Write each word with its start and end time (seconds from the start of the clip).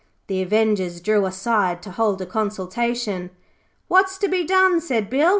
The 0.25 0.41
avengers 0.41 0.99
drew 0.99 1.27
aside 1.27 1.83
to 1.83 1.91
hold 1.91 2.19
a 2.23 2.25
consultation. 2.25 3.29
'What's 3.87 4.17
to 4.17 4.27
be 4.27 4.43
done?' 4.43 4.81
said 4.81 5.11
Bill. 5.11 5.29